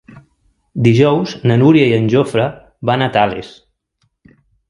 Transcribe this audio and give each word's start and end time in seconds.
Dijous 0.87 1.33
na 1.51 1.57
Núria 1.63 1.91
i 1.91 1.93
en 1.99 2.09
Jofre 2.15 2.47
van 2.93 3.05
a 3.09 3.13
Tales. 3.19 3.53